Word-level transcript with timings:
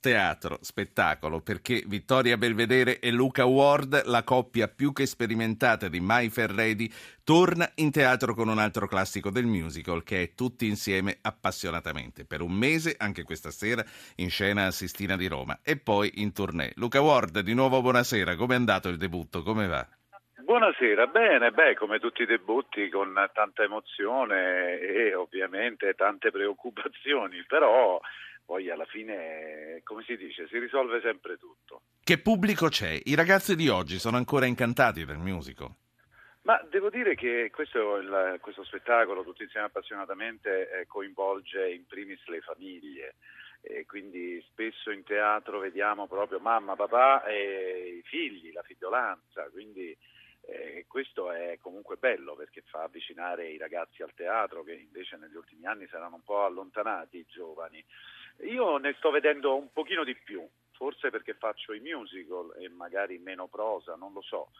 teatro, 0.00 0.58
spettacolo, 0.62 1.40
perché 1.40 1.84
Vittoria 1.86 2.36
Belvedere 2.36 2.98
e 2.98 3.10
Luca 3.10 3.44
Ward, 3.44 4.06
la 4.06 4.24
coppia 4.24 4.66
più 4.66 4.92
che 4.92 5.06
sperimentata 5.06 5.88
di 5.88 6.00
Fair 6.30 6.52
Lady, 6.52 6.90
torna 7.22 7.70
in 7.76 7.90
teatro 7.90 8.34
con 8.34 8.48
un 8.48 8.58
altro 8.58 8.86
classico 8.86 9.30
del 9.30 9.44
musical 9.44 10.02
che 10.02 10.22
è 10.22 10.34
Tutti 10.34 10.66
insieme 10.66 11.18
appassionatamente. 11.20 12.24
Per 12.24 12.40
un 12.40 12.52
mese, 12.52 12.96
anche 12.98 13.22
questa 13.22 13.50
sera, 13.50 13.84
in 14.16 14.30
scena 14.30 14.66
a 14.66 14.70
Sistina 14.70 15.16
di 15.16 15.28
Roma 15.28 15.60
e 15.62 15.76
poi 15.76 16.10
in 16.14 16.32
tournée. 16.32 16.72
Luca 16.76 17.00
Ward, 17.00 17.40
di 17.40 17.54
nuovo 17.54 17.82
buonasera, 17.82 18.36
come 18.36 18.54
è 18.54 18.58
andato 18.58 18.88
il 18.88 18.96
debutto? 18.96 19.42
Come 19.42 19.66
va? 19.66 19.86
Buonasera, 20.42 21.06
bene, 21.06 21.52
beh, 21.52 21.76
come 21.76 22.00
tutti 22.00 22.22
i 22.22 22.26
debutti 22.26 22.88
con 22.88 23.14
tanta 23.32 23.62
emozione 23.62 24.80
e 24.80 25.14
ovviamente 25.14 25.94
tante 25.94 26.32
preoccupazioni, 26.32 27.44
però 27.46 28.00
poi 28.50 28.68
alla 28.68 28.84
fine, 28.84 29.80
come 29.84 30.02
si 30.02 30.16
dice, 30.16 30.48
si 30.48 30.58
risolve 30.58 31.00
sempre 31.00 31.36
tutto. 31.36 31.82
Che 32.02 32.18
pubblico 32.18 32.66
c'è? 32.66 33.00
I 33.04 33.14
ragazzi 33.14 33.54
di 33.54 33.68
oggi 33.68 34.00
sono 34.00 34.16
ancora 34.16 34.44
incantati 34.44 35.04
del 35.04 35.18
musical? 35.18 35.72
Ma 36.42 36.60
devo 36.68 36.90
dire 36.90 37.14
che 37.14 37.52
questo, 37.54 37.98
il, 37.98 38.38
questo 38.40 38.64
spettacolo, 38.64 39.22
tutti 39.22 39.44
insieme 39.44 39.66
appassionatamente, 39.66 40.68
eh, 40.68 40.86
coinvolge 40.88 41.70
in 41.70 41.86
primis 41.86 42.26
le 42.26 42.40
famiglie. 42.40 43.14
E 43.60 43.86
quindi 43.86 44.44
spesso 44.48 44.90
in 44.90 45.04
teatro 45.04 45.60
vediamo 45.60 46.08
proprio 46.08 46.40
mamma, 46.40 46.74
papà 46.74 47.24
e 47.26 47.98
i 47.98 48.02
figli, 48.02 48.52
la 48.52 48.62
figliolanza, 48.62 49.48
quindi 49.52 49.96
eh, 50.50 50.84
questo 50.88 51.30
è 51.30 51.58
comunque 51.60 51.96
bello 51.96 52.34
perché 52.34 52.62
fa 52.62 52.82
avvicinare 52.82 53.48
i 53.48 53.58
ragazzi 53.58 54.02
al 54.02 54.14
teatro 54.14 54.62
che 54.62 54.74
invece 54.74 55.16
negli 55.16 55.36
ultimi 55.36 55.64
anni 55.66 55.86
si 55.86 55.94
erano 55.94 56.16
un 56.16 56.24
po' 56.24 56.44
allontanati 56.44 57.18
i 57.18 57.26
giovani. 57.28 57.84
Io 58.44 58.76
ne 58.78 58.94
sto 58.98 59.10
vedendo 59.10 59.56
un 59.56 59.70
pochino 59.72 60.02
di 60.02 60.16
più, 60.16 60.46
forse 60.72 61.10
perché 61.10 61.34
faccio 61.34 61.72
i 61.72 61.80
musical 61.80 62.54
e 62.58 62.68
magari 62.68 63.18
meno 63.18 63.46
prosa, 63.46 63.94
non 63.94 64.12
lo 64.12 64.22
so, 64.22 64.50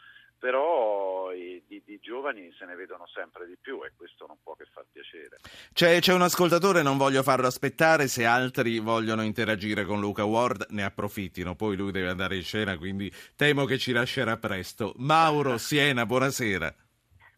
però 0.40 1.32
i, 1.32 1.62
di, 1.68 1.82
di, 1.84 2.00
giovani 2.00 2.50
se 2.58 2.64
ne 2.64 2.74
vedono 2.74 3.06
sempre 3.06 3.46
di 3.46 3.56
più 3.60 3.84
e 3.84 3.92
questo 3.94 4.26
non 4.26 4.38
può 4.42 4.54
che 4.54 4.64
far 4.72 4.84
piacere. 4.90 5.36
C'è, 5.74 6.00
c'è, 6.00 6.14
un 6.14 6.22
ascoltatore, 6.22 6.82
non 6.82 6.96
voglio 6.96 7.22
farlo 7.22 7.46
aspettare, 7.46 8.08
se 8.08 8.24
altri 8.24 8.78
vogliono 8.78 9.22
interagire 9.22 9.84
con 9.84 10.00
Luca 10.00 10.24
Ward 10.24 10.68
ne 10.70 10.82
approfittino, 10.82 11.54
poi 11.54 11.76
lui 11.76 11.92
deve 11.92 12.08
andare 12.08 12.36
in 12.36 12.42
scena, 12.42 12.78
quindi 12.78 13.12
temo 13.36 13.66
che 13.66 13.76
ci 13.76 13.92
lascerà 13.92 14.38
presto. 14.38 14.94
Mauro, 14.96 15.58
Siena, 15.58 16.06
buonasera. 16.06 16.74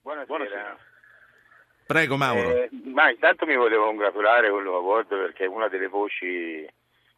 Buonasera. 0.00 0.27
buonasera. 0.27 0.78
Prego 1.84 2.17
Mauro. 2.17 2.50
Eh, 2.50 2.70
ma 2.84 3.11
intanto 3.11 3.47
mi 3.47 3.56
volevo 3.56 3.86
congratulare 3.86 4.48
con 4.48 4.62
Luca 4.62 4.78
Ward 4.78 5.08
perché 5.08 5.45
è 5.45 5.48
una 5.48 5.67
delle 5.67 5.89
voci 5.89 6.64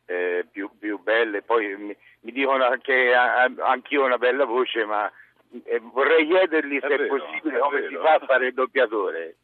eh, 0.06 0.46
più, 0.50 0.70
più, 0.78 0.98
belle, 1.02 1.42
poi 1.42 1.76
mi, 1.76 1.96
mi 2.20 2.32
dicono 2.32 2.74
che 2.80 3.12
anch'io 3.14 4.02
ho 4.02 4.06
una 4.06 4.18
bella 4.18 4.46
voce, 4.46 4.84
ma 4.86 5.12
eh, 5.64 5.78
vorrei 5.80 6.26
chiedergli 6.26 6.78
se 6.80 6.86
è, 6.86 6.88
vero, 6.88 7.04
è 7.04 7.06
possibile 7.06 7.56
è 7.56 7.60
come 7.60 7.80
vero. 7.80 7.88
si 7.88 7.96
fa 7.96 8.14
a 8.14 8.26
fare 8.26 8.46
il 8.46 8.54
doppiatore. 8.54 9.36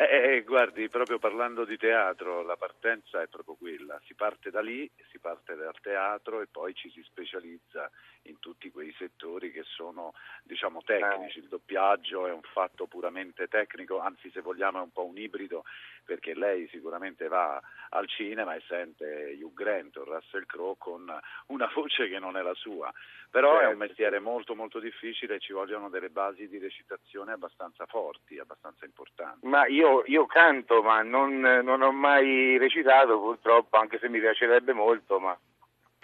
Eh, 0.00 0.04
eh, 0.04 0.36
eh, 0.36 0.42
guardi, 0.42 0.88
proprio 0.88 1.18
parlando 1.18 1.64
di 1.64 1.76
teatro, 1.76 2.42
la 2.42 2.56
partenza 2.56 3.20
è 3.20 3.26
proprio 3.26 3.56
quella, 3.56 4.00
si 4.04 4.14
parte 4.14 4.48
da 4.48 4.60
lì, 4.60 4.88
si 5.10 5.18
parte 5.18 5.56
dal 5.56 5.74
teatro 5.80 6.40
e 6.40 6.46
poi 6.46 6.72
ci 6.74 6.88
si 6.90 7.02
specializza 7.02 7.90
in 8.22 8.38
tutti 8.38 8.70
quei 8.70 8.94
settori 8.96 9.50
che 9.50 9.64
sono 9.88 10.12
diciamo 10.42 10.82
tecnici, 10.82 11.38
il 11.38 11.48
doppiaggio 11.48 12.26
è 12.26 12.32
un 12.32 12.42
fatto 12.42 12.86
puramente 12.86 13.48
tecnico, 13.48 14.00
anzi 14.00 14.30
se 14.30 14.40
vogliamo 14.40 14.78
è 14.78 14.82
un 14.82 14.92
po' 14.92 15.04
un 15.04 15.16
ibrido 15.16 15.64
perché 16.04 16.34
lei 16.34 16.68
sicuramente 16.68 17.28
va 17.28 17.60
al 17.90 18.08
cinema 18.08 18.54
e 18.54 18.62
sente 18.66 19.36
Hugh 19.40 19.52
Grant 19.54 19.96
o 19.96 20.04
Russell 20.04 20.46
Crowe 20.46 20.76
con 20.78 21.20
una 21.46 21.70
voce 21.74 22.08
che 22.08 22.18
non 22.18 22.36
è 22.36 22.42
la 22.42 22.54
sua, 22.54 22.92
però 23.30 23.52
certo. 23.52 23.62
è 23.62 23.72
un 23.72 23.78
certo. 23.78 23.86
mestiere 23.86 24.18
molto 24.18 24.54
molto 24.54 24.78
difficile 24.78 25.36
e 25.36 25.40
ci 25.40 25.52
vogliono 25.52 25.88
delle 25.88 26.10
basi 26.10 26.48
di 26.48 26.58
recitazione 26.58 27.32
abbastanza 27.32 27.86
forti, 27.86 28.38
abbastanza 28.38 28.84
importanti. 28.84 29.46
Ma 29.46 29.66
io 29.66 30.02
io, 30.06 30.26
canto, 30.26 30.82
ma 30.82 31.02
non, 31.02 31.40
non, 31.40 31.82
ho 31.82 31.92
mai 31.92 32.56
recitato 32.58 33.18
purtroppo, 33.18 33.76
anche 33.76 33.98
se 33.98 34.08
mi 34.08 34.20
piacerebbe 34.20 34.72
molto. 34.72 35.18
Ma... 35.18 35.38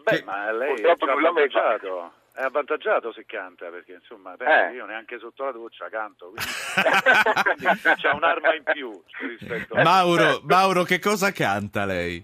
Beh, 0.03 0.22
ma 0.25 0.53
lei 0.53 0.81
è 0.81 0.91
avvantaggiato. 0.91 2.22
È 2.36 2.42
avvantaggiato 2.42 3.12
se 3.12 3.24
canta 3.26 3.68
perché 3.68 3.92
insomma 3.92 4.34
beh, 4.34 4.70
eh. 4.70 4.72
io 4.74 4.86
neanche 4.86 5.20
sotto 5.20 5.44
la 5.44 5.52
doccia 5.52 5.88
canto 5.88 6.32
quindi, 6.32 6.50
quindi 7.62 7.94
c'è 7.94 8.10
un'arma 8.10 8.54
in 8.56 8.64
più 8.64 9.02
rispetto 9.20 9.76
a 9.76 9.82
Mauro, 9.84 10.40
Mauro 10.42 10.82
che 10.82 10.98
cosa 10.98 11.30
canta 11.30 11.84
lei? 11.84 12.16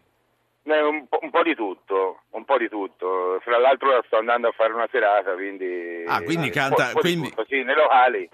Eh, 0.65 0.83
un, 0.83 1.07
po', 1.07 1.21
un 1.23 1.31
po' 1.31 1.45
di 1.45 1.55
tutto 1.55 2.23
un 2.31 2.45
po' 2.45 2.59
di 2.59 2.69
tutto 2.69 3.39
fra 3.41 3.59
l'altro 3.59 4.03
sto 4.07 4.19
andando 4.19 4.49
a 4.49 4.53
fare 4.53 4.73
una 4.73 4.89
serata 4.91 5.35
quindi 5.35 6.03
ah 6.05 6.21
quindi 6.23 6.51
canta 6.51 6.91
quindi... 6.93 7.29
Tutto, 7.29 7.45
sì, 7.49 7.63
nei 7.63 7.77
locali 7.77 8.29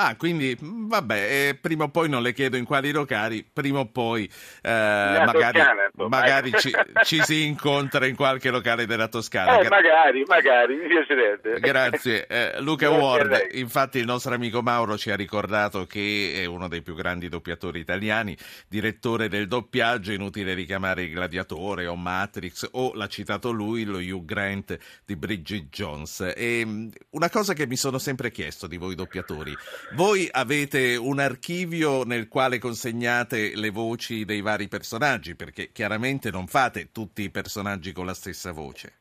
Ah, 0.00 0.14
quindi 0.14 0.56
mm, 0.62 0.86
vabbè, 0.86 1.48
eh, 1.48 1.58
prima 1.60 1.84
o 1.84 1.88
poi 1.88 2.08
non 2.08 2.22
le 2.22 2.32
chiedo 2.32 2.56
in 2.56 2.64
quali 2.64 2.92
locali, 2.92 3.44
prima 3.52 3.80
o 3.80 3.86
poi 3.86 4.30
eh, 4.62 4.70
magari, 4.70 5.60
magari 6.08 6.52
ci, 6.56 6.70
ci, 7.02 7.20
si 7.20 7.44
incontra 7.44 8.06
in 8.06 8.14
qualche 8.14 8.50
locale 8.50 8.86
della 8.86 9.08
Toscana. 9.08 9.58
Eh, 9.58 9.64
Gra- 9.64 9.70
magari, 9.70 10.22
magari, 10.24 10.76
mi 10.76 10.86
piacerebbe. 10.86 11.58
Grazie. 11.58 12.28
Eh, 12.28 12.60
Luca 12.60 12.88
Ward, 12.90 13.48
infatti 13.54 13.98
il 13.98 14.04
nostro 14.04 14.32
amico 14.34 14.62
Mauro 14.62 14.96
ci 14.96 15.10
ha 15.10 15.16
ricordato 15.16 15.84
che 15.84 16.32
è 16.36 16.44
uno 16.44 16.68
dei 16.68 16.82
più 16.82 16.94
grandi 16.94 17.28
doppiatori 17.28 17.80
italiani, 17.80 18.36
direttore 18.68 19.28
del 19.28 19.48
doppiaggio, 19.48 20.12
inutile 20.12 20.54
richiamare 20.54 21.02
il 21.02 21.10
Gladiatore 21.10 21.88
o 21.88 21.96
Matrix 21.96 22.68
o 22.70 22.92
l'ha 22.94 23.08
citato 23.08 23.50
lui, 23.50 23.82
lo 23.82 23.98
Hugh 23.98 24.24
Grant 24.24 24.78
di 25.04 25.16
Bridget 25.16 25.70
Jones. 25.70 26.32
E 26.36 26.62
mm, 26.64 26.88
una 27.10 27.30
cosa 27.30 27.52
che 27.52 27.66
mi 27.66 27.76
sono 27.76 27.98
sempre 27.98 28.30
chiesto 28.30 28.68
di 28.68 28.76
voi 28.76 28.94
doppiatori, 28.94 29.56
voi 29.94 30.28
avete 30.30 30.96
un 30.96 31.18
archivio 31.18 32.04
nel 32.04 32.28
quale 32.28 32.58
consegnate 32.58 33.52
le 33.54 33.70
voci 33.70 34.24
dei 34.24 34.40
vari 34.40 34.68
personaggi, 34.68 35.34
perché 35.34 35.72
chiaramente 35.72 36.30
non 36.30 36.46
fate 36.46 36.92
tutti 36.92 37.22
i 37.22 37.30
personaggi 37.30 37.92
con 37.92 38.06
la 38.06 38.14
stessa 38.14 38.52
voce. 38.52 38.98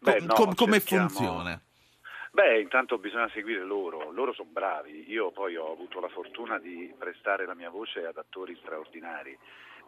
Beh, 0.00 0.18
com- 0.18 0.26
no, 0.26 0.34
com- 0.34 0.54
come 0.54 0.78
cerchiamo... 0.78 1.08
funziona? 1.08 1.62
Beh, 2.32 2.60
intanto 2.60 2.98
bisogna 2.98 3.28
seguire 3.32 3.64
loro, 3.64 4.12
loro 4.12 4.32
sono 4.32 4.50
bravi. 4.50 5.10
Io 5.10 5.32
poi 5.32 5.56
ho 5.56 5.72
avuto 5.72 6.00
la 6.00 6.08
fortuna 6.08 6.58
di 6.58 6.92
prestare 6.96 7.44
la 7.44 7.54
mia 7.54 7.70
voce 7.70 8.06
ad 8.06 8.16
attori 8.16 8.56
straordinari, 8.62 9.36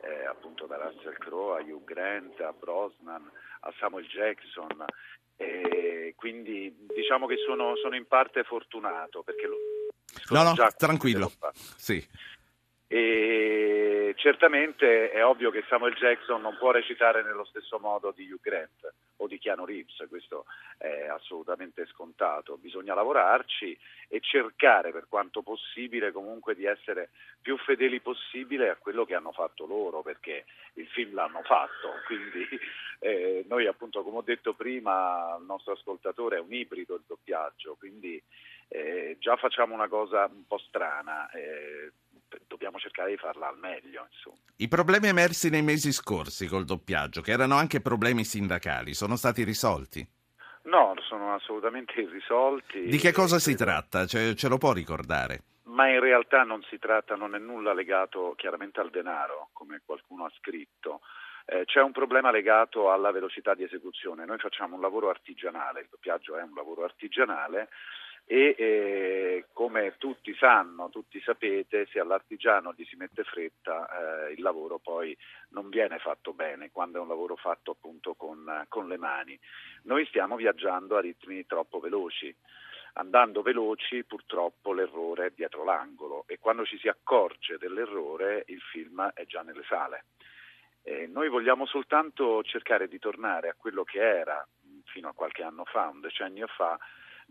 eh, 0.02 0.26
appunto 0.26 0.66
da 0.66 0.76
Russell 0.76 1.16
Crowe 1.18 1.60
a 1.60 1.64
Hugh 1.64 1.84
Grant, 1.84 2.40
a 2.40 2.52
Brosnan, 2.52 3.30
a 3.60 3.72
Samuel 3.78 4.06
Jackson. 4.06 4.84
E 5.42 6.14
quindi 6.16 6.74
diciamo 6.94 7.26
che 7.26 7.36
sono, 7.44 7.76
sono 7.76 7.96
in 7.96 8.06
parte 8.06 8.44
fortunato 8.44 9.22
perché 9.22 9.46
lo, 9.46 9.56
No, 10.30 10.42
no, 10.42 10.54
tranquillo. 10.76 11.32
Sì. 11.76 12.04
E 12.94 14.12
certamente 14.18 15.10
è 15.10 15.24
ovvio 15.24 15.50
che 15.50 15.64
Samuel 15.66 15.94
Jackson 15.94 16.42
non 16.42 16.58
può 16.58 16.72
recitare 16.72 17.22
nello 17.22 17.46
stesso 17.46 17.78
modo 17.78 18.12
di 18.14 18.30
Hugh 18.30 18.42
Grant 18.42 18.92
o 19.16 19.26
di 19.26 19.38
Keanu 19.38 19.64
Reeves, 19.64 20.04
questo 20.10 20.44
è 20.76 21.06
assolutamente 21.06 21.86
scontato, 21.86 22.58
bisogna 22.58 22.92
lavorarci 22.92 23.74
e 24.08 24.20
cercare 24.20 24.92
per 24.92 25.06
quanto 25.08 25.40
possibile 25.40 26.12
comunque 26.12 26.54
di 26.54 26.66
essere 26.66 27.08
più 27.40 27.56
fedeli 27.56 28.00
possibile 28.00 28.68
a 28.68 28.76
quello 28.76 29.06
che 29.06 29.14
hanno 29.14 29.32
fatto 29.32 29.64
loro, 29.64 30.02
perché 30.02 30.44
il 30.74 30.86
film 30.88 31.14
l'hanno 31.14 31.40
fatto, 31.44 31.94
quindi 32.04 32.46
eh, 32.98 33.42
noi 33.48 33.66
appunto 33.66 34.02
come 34.02 34.18
ho 34.18 34.22
detto 34.22 34.52
prima 34.52 35.34
il 35.38 35.46
nostro 35.46 35.72
ascoltatore 35.72 36.36
è 36.36 36.40
un 36.40 36.52
ibrido 36.52 36.96
il 36.96 37.04
doppiaggio, 37.06 37.74
quindi 37.78 38.22
eh, 38.68 39.16
già 39.18 39.36
facciamo 39.36 39.72
una 39.72 39.88
cosa 39.88 40.26
un 40.26 40.46
po' 40.46 40.58
strana. 40.58 41.30
Eh, 41.30 41.90
dobbiamo 42.46 42.78
cercare 42.78 43.10
di 43.10 43.16
farla 43.16 43.48
al 43.48 43.58
meglio. 43.58 44.06
Insomma. 44.10 44.36
I 44.56 44.68
problemi 44.68 45.08
emersi 45.08 45.50
nei 45.50 45.62
mesi 45.62 45.92
scorsi 45.92 46.46
col 46.46 46.64
doppiaggio, 46.64 47.20
che 47.20 47.32
erano 47.32 47.56
anche 47.56 47.80
problemi 47.80 48.24
sindacali, 48.24 48.94
sono 48.94 49.16
stati 49.16 49.44
risolti? 49.44 50.06
No, 50.64 50.94
sono 51.00 51.34
assolutamente 51.34 52.00
irrisolti. 52.00 52.86
Di 52.86 52.98
che 52.98 53.12
cosa 53.12 53.38
si 53.38 53.56
tratta? 53.56 54.06
Cioè, 54.06 54.34
ce 54.34 54.48
lo 54.48 54.58
può 54.58 54.72
ricordare? 54.72 55.42
Ma 55.64 55.88
in 55.88 56.00
realtà 56.00 56.42
non 56.44 56.62
si 56.68 56.78
tratta, 56.78 57.16
non 57.16 57.34
è 57.34 57.38
nulla 57.38 57.72
legato 57.72 58.34
chiaramente 58.36 58.80
al 58.80 58.90
denaro, 58.90 59.48
come 59.52 59.80
qualcuno 59.84 60.24
ha 60.26 60.32
scritto. 60.38 61.00
Eh, 61.46 61.64
c'è 61.64 61.80
un 61.80 61.92
problema 61.92 62.30
legato 62.30 62.92
alla 62.92 63.10
velocità 63.10 63.54
di 63.54 63.64
esecuzione. 63.64 64.24
Noi 64.24 64.38
facciamo 64.38 64.76
un 64.76 64.80
lavoro 64.80 65.08
artigianale, 65.08 65.80
il 65.80 65.88
doppiaggio 65.90 66.36
è 66.36 66.42
un 66.42 66.54
lavoro 66.54 66.84
artigianale 66.84 67.68
e 68.24 68.54
eh, 68.56 69.46
come 69.52 69.96
tutti 69.98 70.34
sanno, 70.34 70.88
tutti 70.90 71.20
sapete, 71.20 71.86
se 71.86 71.98
all'artigiano 71.98 72.72
gli 72.76 72.84
si 72.84 72.96
mette 72.96 73.24
fretta 73.24 74.28
eh, 74.28 74.32
il 74.32 74.42
lavoro 74.42 74.78
poi 74.78 75.16
non 75.50 75.68
viene 75.68 75.98
fatto 75.98 76.32
bene 76.32 76.70
quando 76.70 76.98
è 76.98 77.00
un 77.00 77.08
lavoro 77.08 77.36
fatto 77.36 77.72
appunto 77.72 78.14
con, 78.14 78.64
con 78.68 78.88
le 78.88 78.96
mani. 78.96 79.38
Noi 79.84 80.06
stiamo 80.06 80.36
viaggiando 80.36 80.96
a 80.96 81.00
ritmi 81.00 81.44
troppo 81.46 81.80
veloci. 81.80 82.34
Andando 82.94 83.40
veloci 83.40 84.04
purtroppo 84.04 84.74
l'errore 84.74 85.26
è 85.26 85.32
dietro 85.34 85.64
l'angolo 85.64 86.24
e 86.26 86.38
quando 86.38 86.66
ci 86.66 86.76
si 86.78 86.88
accorge 86.88 87.56
dell'errore 87.56 88.44
il 88.48 88.60
film 88.60 89.10
è 89.14 89.24
già 89.24 89.40
nelle 89.40 89.64
sale 89.66 90.04
Eh, 90.82 91.06
noi 91.06 91.28
vogliamo 91.28 91.64
soltanto 91.64 92.42
cercare 92.42 92.88
di 92.88 92.98
tornare 92.98 93.48
a 93.48 93.54
quello 93.54 93.82
che 93.84 94.00
era 94.00 94.46
fino 94.84 95.08
a 95.08 95.14
qualche 95.14 95.42
anno 95.42 95.64
fa, 95.64 95.88
un 95.88 96.00
decennio 96.00 96.48
fa, 96.48 96.78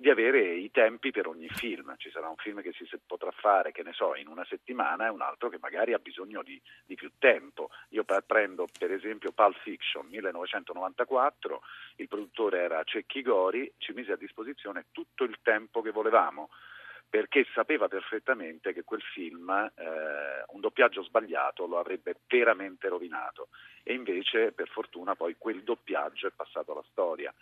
di 0.01 0.09
avere 0.09 0.41
i 0.41 0.71
tempi 0.71 1.11
per 1.11 1.27
ogni 1.27 1.47
film. 1.47 1.93
Ci 1.97 2.09
sarà 2.09 2.27
un 2.27 2.35
film 2.35 2.61
che 2.61 2.73
si 2.73 2.89
potrà 3.05 3.29
fare, 3.29 3.71
che 3.71 3.83
ne 3.83 3.93
so, 3.93 4.15
in 4.15 4.27
una 4.27 4.43
settimana 4.45 5.05
e 5.05 5.09
un 5.09 5.21
altro 5.21 5.47
che 5.47 5.59
magari 5.61 5.93
ha 5.93 5.99
bisogno 5.99 6.41
di, 6.41 6.59
di 6.85 6.95
più 6.95 7.11
tempo. 7.19 7.69
Io 7.89 8.03
prendo 8.25 8.67
per 8.77 8.91
esempio 8.91 9.31
Pulp 9.31 9.57
Fiction 9.61 10.07
1994, 10.07 11.61
il 11.97 12.07
produttore 12.07 12.61
era 12.61 12.83
Cecchi 12.83 13.21
Gori, 13.21 13.71
ci 13.77 13.93
mise 13.93 14.13
a 14.13 14.17
disposizione 14.17 14.87
tutto 14.91 15.23
il 15.23 15.37
tempo 15.43 15.81
che 15.81 15.91
volevamo 15.91 16.49
perché 17.07 17.45
sapeva 17.53 17.89
perfettamente 17.89 18.71
che 18.71 18.83
quel 18.85 19.01
film, 19.01 19.49
eh, 19.49 20.45
un 20.47 20.61
doppiaggio 20.61 21.03
sbagliato, 21.03 21.67
lo 21.67 21.77
avrebbe 21.77 22.15
veramente 22.25 22.87
rovinato 22.87 23.49
e 23.83 23.93
invece 23.93 24.53
per 24.53 24.69
fortuna 24.69 25.13
poi 25.13 25.35
quel 25.37 25.61
doppiaggio 25.61 26.27
è 26.27 26.31
passato 26.33 26.71
alla 26.71 26.85
storia. 26.89 27.33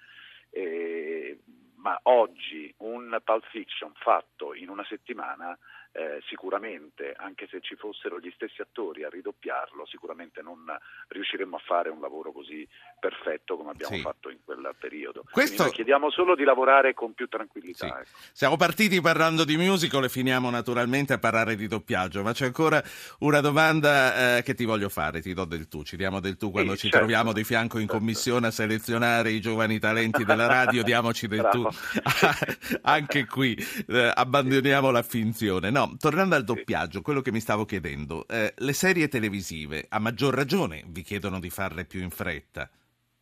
E, 0.49 1.37
ma 1.81 1.99
oggi 2.03 2.73
un 2.79 3.19
Pulp 3.23 3.45
Fiction 3.49 3.91
fatto 3.95 4.53
in 4.53 4.69
una 4.69 4.85
settimana 4.87 5.57
eh, 5.91 6.21
sicuramente, 6.27 7.13
anche 7.17 7.47
se 7.49 7.61
ci 7.61 7.75
fossero 7.75 8.19
gli 8.19 8.31
stessi 8.35 8.61
attori 8.61 9.03
a 9.03 9.09
ridoppiarlo, 9.09 9.85
sicuramente 9.87 10.41
non 10.41 10.65
riusciremmo 11.07 11.55
a 11.55 11.61
fare 11.65 11.89
un 11.89 11.99
lavoro 11.99 12.31
così 12.31 12.67
perfetto 12.99 13.57
come 13.57 13.71
abbiamo 13.71 13.95
sì. 13.95 14.01
fatto 14.01 14.29
in 14.29 14.37
quel 14.43 14.75
periodo. 14.77 15.23
Questo... 15.31 15.65
chiediamo 15.69 16.11
solo 16.11 16.35
di 16.35 16.43
lavorare 16.43 16.93
con 16.93 17.13
più 17.13 17.27
tranquillità. 17.27 17.87
Sì. 17.87 17.93
Ecco. 17.93 18.17
Siamo 18.33 18.57
partiti 18.57 19.01
parlando 19.01 19.43
di 19.43 19.57
musical 19.57 20.03
e 20.03 20.09
finiamo 20.09 20.49
naturalmente 20.49 21.13
a 21.13 21.17
parlare 21.17 21.55
di 21.55 21.67
doppiaggio, 21.67 22.21
ma 22.21 22.33
c'è 22.33 22.45
ancora 22.45 22.81
una 23.19 23.41
domanda 23.41 24.37
eh, 24.37 24.43
che 24.43 24.53
ti 24.53 24.65
voglio 24.65 24.89
fare, 24.89 25.21
ti 25.21 25.33
do 25.33 25.45
del 25.45 25.67
tu, 25.67 25.83
ci 25.83 25.97
diamo 25.97 26.19
del 26.19 26.37
tu 26.37 26.51
quando 26.51 26.73
sì, 26.73 26.81
ci 26.81 26.89
certo. 26.89 26.97
troviamo 26.97 27.33
di 27.33 27.43
fianco 27.43 27.77
in 27.77 27.85
certo. 27.87 27.97
commissione 27.97 28.47
a 28.47 28.51
selezionare 28.51 29.31
i 29.31 29.41
giovani 29.41 29.79
talenti 29.79 30.23
della 30.23 30.45
radio, 30.45 30.83
diamoci 30.83 31.27
del 31.27 31.47
tu. 31.51 31.67
anche 32.83 33.25
qui 33.25 33.55
eh, 33.87 34.11
abbandoniamo 34.13 34.91
la 34.91 35.01
finzione. 35.01 35.69
No, 35.69 35.78
tornando 35.97 36.35
al 36.35 36.43
doppiaggio, 36.43 37.01
quello 37.01 37.21
che 37.21 37.31
mi 37.31 37.39
stavo 37.39 37.65
chiedendo, 37.65 38.25
eh, 38.27 38.53
le 38.55 38.73
serie 38.73 39.07
televisive 39.07 39.85
a 39.89 39.99
maggior 39.99 40.33
ragione 40.33 40.83
vi 40.87 41.01
chiedono 41.01 41.39
di 41.39 41.49
farle 41.49 41.85
più 41.85 42.01
in 42.01 42.09
fretta. 42.09 42.69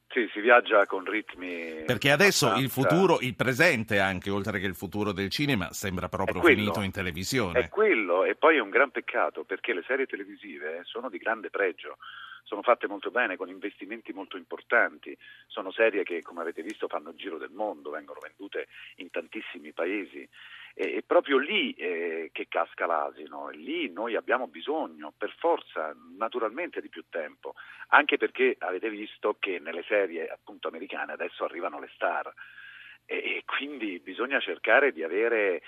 Sì, 0.10 0.28
si 0.34 0.40
viaggia 0.40 0.86
con 0.86 1.04
ritmi. 1.04 1.84
Perché 1.86 2.12
adesso 2.12 2.48
abbastanza... 2.48 2.80
il 2.80 2.88
futuro, 2.88 3.20
il 3.20 3.36
presente 3.36 4.00
anche, 4.00 4.30
oltre 4.30 4.60
che 4.60 4.66
il 4.66 4.76
futuro 4.76 5.12
del 5.12 5.30
cinema, 5.30 5.72
sembra 5.74 6.10
proprio 6.10 6.42
quello, 6.42 6.58
finito 6.58 6.82
in 6.82 6.92
televisione. 6.92 7.60
È 7.60 7.70
quello, 7.70 8.24
e 8.24 8.36
poi 8.36 8.58
è 8.58 8.60
un 8.60 8.70
gran 8.70 8.90
peccato 8.90 9.44
perché 9.44 9.74
le 9.74 9.84
serie 9.86 10.06
televisive 10.06 10.82
sono 10.86 11.10
di 11.10 11.18
grande 11.18 11.50
pregio 11.50 11.98
sono 12.48 12.62
fatte 12.62 12.88
molto 12.88 13.12
bene 13.12 13.36
con 13.36 13.50
investimenti 13.50 14.14
molto 14.14 14.38
importanti, 14.38 15.16
sono 15.48 15.70
serie 15.72 16.04
che 16.04 16.22
come 16.22 16.40
avete 16.40 16.62
visto 16.64 16.88
fanno 16.88 17.10
il 17.10 17.18
giro 17.18 17.38
del 17.38 17.52
mondo, 17.52 17.90
vengono 17.90 18.22
vendute 18.22 18.68
in 18.96 19.12
tantissimi 19.12 19.74
paesi 19.74 20.28
proprio 21.08 21.38
lì 21.38 21.72
eh, 21.72 22.30
che 22.34 22.48
casca 22.50 22.86
l'asino, 22.86 23.50
lì 23.50 23.90
noi 23.90 24.16
abbiamo 24.16 24.48
bisogno 24.48 25.14
per 25.18 25.34
forza 25.40 25.96
naturalmente 26.18 26.82
di 26.82 26.90
più 26.90 27.06
tempo, 27.10 27.56
anche 27.88 28.18
perché 28.18 28.58
avete 28.60 28.90
visto 28.90 29.38
che 29.40 29.60
nelle 29.60 29.84
serie 29.88 30.28
appunto 30.30 30.68
americane 30.68 31.14
adesso 31.14 31.46
arrivano 31.46 31.80
le 31.80 31.90
star 31.94 32.32
e 33.10 33.44
quindi 33.46 34.02
bisogna 34.04 34.42
cercare 34.42 34.92
di 34.92 35.02
avere 35.02 35.62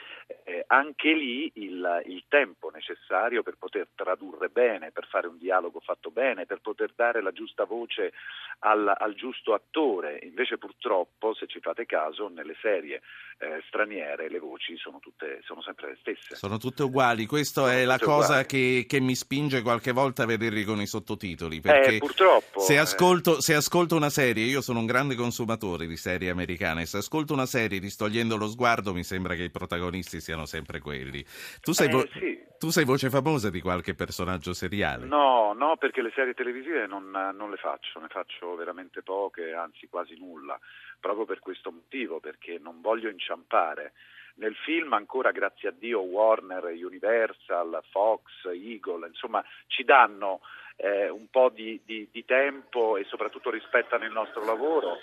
eh, 0.44 0.66
anche 0.68 1.14
lì 1.14 1.50
il, 1.56 2.04
il, 2.08 2.26
tempo 2.28 2.70
necessario 2.70 3.44
per 3.44 3.56
poter 3.58 3.88
tradurre 3.96 4.50
bene, 4.50 4.92
per 4.92 5.08
fare 5.08 5.28
un 5.28 5.38
dialogo 5.38 5.80
fatto 5.80 6.12
bene, 6.12 6.46
per 6.46 6.60
poter 6.60 6.92
dare 6.94 7.22
la 7.22 7.32
giusta 7.32 7.64
voce 7.64 8.12
al, 8.60 8.94
al 8.94 9.14
giusto 9.16 9.54
attore. 9.54 10.20
Invece 10.24 10.58
purtroppo, 10.58 11.34
se 11.34 11.48
ci 11.48 11.62
fate 11.62 11.86
caso, 11.86 12.28
nelle 12.28 12.58
serie 12.62 13.02
eh, 13.38 13.64
straniere 13.68 14.30
le 14.30 14.40
voci 14.40 14.76
sono, 14.76 15.00
tutte, 15.00 15.40
sono 15.46 15.62
sempre 15.62 15.92
le 15.92 15.98
stesse. 16.02 16.36
Sono 16.36 16.58
tutte 16.58 16.84
uguali, 16.84 17.26
questa 17.26 17.72
è 17.74 17.86
la 17.86 17.98
cosa 17.98 18.46
che, 18.46 18.84
che, 18.86 19.00
mi 19.00 19.16
spinge 19.16 19.62
qualche 19.62 19.94
volta 19.94 20.24
a 20.24 20.26
vederli 20.26 20.66
con 20.66 20.82
i 20.82 20.88
sottotitoli. 20.88 21.62
Perché 21.62 21.96
eh, 21.96 21.98
purtroppo. 22.00 22.60
Se 22.60 22.78
ascolto, 22.78 23.38
eh. 23.38 23.42
se 23.42 23.54
ascolto 23.54 23.96
una 23.96 24.10
serie, 24.10 24.44
io 24.44 24.60
sono 24.60 24.80
un 24.80 24.86
grande 24.86 25.16
consumatore 25.16 25.88
di 25.88 25.96
serie 25.96 26.30
americane, 26.30 26.86
se 26.86 26.98
ascolto 26.98 27.28
ascolto 27.29 27.29
una 27.34 27.46
serie 27.46 27.80
distogliendo 27.80 28.38
lo 28.38 28.48
sguardo 28.48 28.94
mi 28.94 29.04
sembra 29.04 29.36
che 29.36 29.44
i 29.44 29.50
protagonisti 29.50 30.20
siano 30.20 30.46
sempre 30.46 30.80
quelli. 30.80 31.24
Tu 31.62 31.72
sei, 31.72 31.90
vo- 31.90 32.04
eh, 32.04 32.10
sì. 32.14 32.40
tu 32.58 32.70
sei 32.70 32.86
voce 32.86 33.10
famosa 33.10 33.50
di 33.50 33.62
qualche 33.62 33.94
personaggio 33.94 34.54
seriale? 34.54 35.06
No, 35.06 35.54
no, 35.54 35.78
perché 35.78 36.02
le 36.02 36.12
serie 36.14 36.34
televisive 36.34 36.88
non, 36.88 37.10
non 37.10 37.50
le 37.50 37.58
faccio, 37.58 38.00
ne 38.00 38.08
faccio 38.08 38.56
veramente 38.56 39.02
poche, 39.02 39.54
anzi 39.54 39.88
quasi 39.88 40.18
nulla, 40.18 40.60
proprio 41.00 41.26
per 41.26 41.40
questo 41.40 41.72
motivo, 41.72 42.20
perché 42.20 42.58
non 42.60 42.81
voglio 42.81 43.10
inciampare. 43.10 43.94
Nel 44.36 44.56
film 44.56 44.94
ancora, 44.94 45.31
grazie 45.31 45.70
a 45.70 45.74
Dio, 45.78 46.00
Warner, 46.00 46.64
Universal, 46.64 47.84
Fox, 47.90 48.46
Eagle, 48.46 49.08
insomma, 49.08 49.44
ci 49.68 49.84
danno 49.84 50.40
eh, 50.78 51.10
un 51.10 51.30
po' 51.30 51.50
di, 51.50 51.81
di, 51.84 52.08
di 52.10 52.24
tempo 52.24 52.96
e 52.96 53.04
soprattutto 53.04 53.50
rispettano 53.50 54.06
il 54.06 54.12
nostro 54.12 54.46
lavoro 54.46 54.98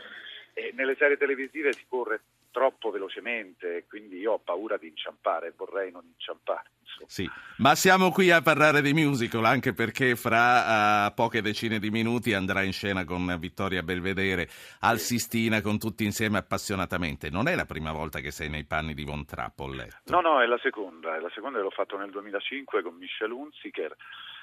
nelle 0.75 0.97
serie 0.97 1.17
televisive 1.17 1.75
si 1.76 1.85
corre 1.88 2.20
troppo 2.56 2.91
velocemente, 2.91 3.85
quindi 3.87 4.17
io 4.17 4.32
ho 4.32 4.38
paura 4.38 4.79
di 4.79 4.88
inciampare, 4.88 5.53
vorrei 5.55 5.93
non 5.93 6.06
inciampare. 6.06 6.70
Sì, 7.05 7.29
ma 7.58 7.75
siamo 7.75 8.11
qui 8.11 8.31
a 8.31 8.41
parlare 8.41 8.81
di 8.81 8.94
musical 8.94 9.44
anche 9.44 9.75
perché 9.75 10.17
fra 10.17 11.08
uh, 11.08 11.14
poche 11.14 11.43
decine 11.43 11.79
di 11.79 11.91
minuti 11.91 12.32
andrà 12.32 12.62
in 12.62 12.73
scena 12.73 13.05
con 13.05 13.37
Vittoria 13.38 13.82
Belvedere 13.82 14.49
al 14.81 14.99
sì. 14.99 15.19
Sistina 15.19 15.61
con 15.61 15.79
tutti 15.79 16.05
insieme 16.05 16.38
appassionatamente. 16.38 17.29
Non 17.29 17.47
è 17.47 17.55
la 17.55 17.67
prima 17.67 17.93
volta 17.93 18.20
che 18.20 18.31
sei 18.31 18.49
nei 18.49 18.64
panni 18.64 18.94
di 18.94 19.05
Von 19.05 19.26
Trapp, 19.26 19.61
ho 19.61 19.69
letto. 19.69 20.11
No, 20.11 20.23
no, 20.23 20.41
è 20.41 20.47
la 20.47 20.59
seconda, 20.62 21.14
è 21.14 21.20
la 21.20 21.31
seconda 21.35 21.59
che 21.59 21.64
l'ho 21.64 21.70
fatto 21.70 21.99
nel 21.99 22.11
2005 22.11 22.81
con 22.81 22.94
Michel 22.94 23.32
Hunziker 23.32 23.94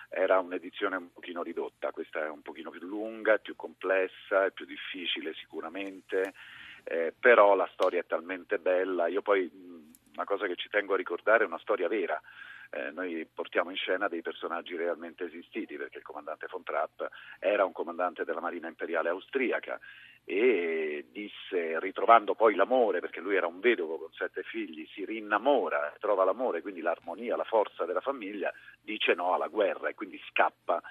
era 0.09 0.37
un'edizione 0.37 0.95
un 0.97 1.11
pochino 1.11 1.41
ridotta, 1.41 1.89
questa 1.89 2.23
è 2.23 2.29
un 2.29 2.43
pochino 2.43 2.69
più 2.69 2.81
lunga, 2.81 3.39
più 3.39 3.55
complessa, 3.55 4.45
è 4.45 4.51
più 4.51 4.65
difficile 4.65 5.33
sicuramente, 5.33 6.33
eh, 6.83 7.13
però 7.17 7.55
la 7.55 7.69
storia 7.73 8.01
è 8.01 8.05
talmente 8.05 8.59
bella. 8.59 9.07
Io 9.07 9.21
poi 9.21 9.49
una 10.15 10.25
cosa 10.25 10.45
che 10.47 10.55
ci 10.55 10.69
tengo 10.69 10.93
a 10.93 10.97
ricordare 10.97 11.43
è 11.43 11.47
una 11.47 11.59
storia 11.59 11.87
vera. 11.87 12.19
Eh, 12.69 12.89
noi 12.91 13.27
portiamo 13.31 13.69
in 13.69 13.75
scena 13.75 14.07
dei 14.07 14.21
personaggi 14.21 14.75
realmente 14.75 15.25
esistiti, 15.25 15.77
perché 15.77 15.99
il 15.99 16.03
comandante 16.03 16.47
von 16.49 16.63
Trapp 16.63 17.01
era 17.39 17.65
un 17.65 17.71
comandante 17.71 18.23
della 18.23 18.41
Marina 18.41 18.67
Imperiale 18.67 19.09
Austriaca 19.09 19.79
e 20.25 21.05
disse, 21.11 21.79
ritrovando 21.79 22.33
poi 22.33 22.55
l'amore, 22.55 22.99
perché 22.99 23.19
lui 23.19 23.35
era 23.35 23.45
un 23.45 23.59
vedovo 23.59 23.97
con 23.97 24.11
sette 24.13 24.41
figli, 24.43 24.87
si 24.93 25.05
rinnamora, 25.05 25.93
trova 25.99 26.23
l'amore, 26.23 26.61
quindi 26.61 26.81
l'armonia, 26.81 27.35
la 27.35 27.43
forza 27.43 27.85
della 27.85 28.01
famiglia, 28.01 28.51
dice 28.81 29.13
no 29.13 29.33
alla 29.33 29.47
guerra 29.47 29.89
e 29.89 29.93
quindi 29.93 30.19
scappa 30.29 30.81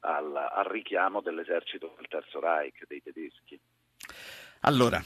al, 0.00 0.34
al 0.34 0.64
richiamo 0.64 1.20
dell'esercito 1.20 1.94
del 1.96 2.08
Terzo 2.08 2.40
Reich, 2.40 2.84
dei 2.86 3.02
tedeschi. 3.02 3.60
Allora, 4.62 5.00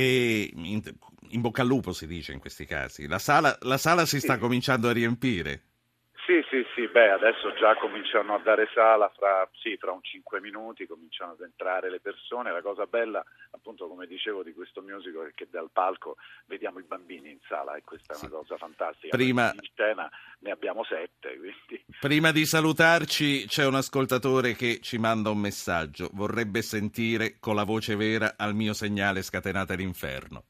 in, 0.00 0.82
in, 1.28 1.40
bocca 1.40 1.62
al 1.62 1.68
lupo 1.68 1.92
si 1.92 2.06
dice 2.06 2.32
in 2.32 2.38
questi 2.38 2.64
casi, 2.64 3.06
la 3.06 3.18
sala, 3.18 3.56
la 3.62 3.78
sala 3.78 4.06
si 4.06 4.20
sta 4.20 4.38
cominciando 4.38 4.88
a 4.88 4.92
riempire. 4.92 5.71
Sì, 6.52 6.58
sì, 6.58 6.66
sì, 6.74 6.86
beh, 6.86 7.12
adesso 7.12 7.54
già 7.54 7.74
cominciano 7.76 8.34
a 8.34 8.38
dare 8.38 8.68
sala, 8.74 9.10
fra, 9.16 9.48
sì, 9.54 9.78
fra 9.78 9.92
un 9.92 10.02
5 10.02 10.38
minuti 10.42 10.86
cominciano 10.86 11.32
ad 11.32 11.40
entrare 11.40 11.88
le 11.88 11.98
persone. 11.98 12.52
La 12.52 12.60
cosa 12.60 12.84
bella, 12.84 13.24
appunto, 13.52 13.88
come 13.88 14.06
dicevo, 14.06 14.42
di 14.42 14.52
questo 14.52 14.82
musical 14.82 15.28
è 15.28 15.32
che 15.34 15.48
dal 15.50 15.70
palco 15.72 16.16
vediamo 16.44 16.78
i 16.78 16.82
bambini 16.82 17.30
in 17.30 17.38
sala 17.48 17.74
e 17.76 17.82
questa 17.82 18.12
è 18.12 18.18
una 18.20 18.28
cosa 18.28 18.58
fantastica. 18.58 19.16
Prima... 19.16 19.50
In 19.54 19.60
scena 19.62 20.10
ne 20.40 20.50
abbiamo 20.50 20.84
sette, 20.84 21.38
quindi... 21.38 21.84
Prima 21.98 22.32
di 22.32 22.44
salutarci 22.44 23.46
c'è 23.46 23.64
un 23.64 23.76
ascoltatore 23.76 24.52
che 24.54 24.80
ci 24.82 24.98
manda 24.98 25.30
un 25.30 25.38
messaggio, 25.38 26.10
vorrebbe 26.12 26.60
sentire 26.60 27.38
con 27.40 27.54
la 27.54 27.64
voce 27.64 27.96
vera 27.96 28.34
al 28.36 28.54
mio 28.54 28.74
segnale 28.74 29.22
scatenate 29.22 29.74
l'inferno. 29.74 30.44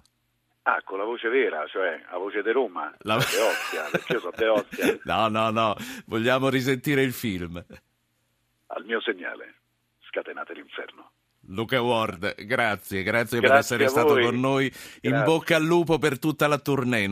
Ah, 0.64 0.80
con 0.84 0.98
la 0.98 1.04
voce 1.04 1.28
vera, 1.28 1.66
cioè 1.66 2.00
la 2.10 2.18
voce 2.18 2.40
di 2.42 2.52
Roma, 2.52 2.94
la... 3.00 3.16
de 3.16 3.40
Ostia, 3.40 3.88
perché 3.90 4.12
io 4.12 4.20
sono 4.20 4.32
de 4.36 4.46
Ostia. 4.46 4.98
No, 5.02 5.26
no, 5.26 5.50
no, 5.50 5.74
vogliamo 6.06 6.48
risentire 6.48 7.02
il 7.02 7.12
film. 7.12 7.62
Al 8.68 8.84
mio 8.84 9.00
segnale, 9.00 9.54
scatenate 10.08 10.54
l'inferno. 10.54 11.10
Luca 11.48 11.82
Ward, 11.82 12.44
grazie, 12.44 13.02
grazie, 13.02 13.02
grazie 13.02 13.40
per 13.40 13.52
essere 13.52 13.88
stato 13.88 14.16
con 14.16 14.38
noi. 14.38 14.72
In 15.00 15.22
bocca 15.24 15.56
al 15.56 15.64
lupo 15.64 15.98
per 15.98 16.20
tutta 16.20 16.46
la 16.46 16.58
tournée. 16.58 17.00